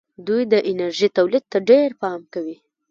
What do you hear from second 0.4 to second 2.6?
د انرژۍ تولید ته ډېر پام کوي.